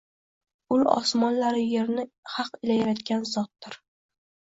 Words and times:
«U, 0.75 0.77
osmonlar-u 0.93 1.63
yerni 1.75 2.07
haq 2.39 2.53
ila 2.65 2.81
yaratgan 2.83 3.33
Zotdir» 3.37 3.83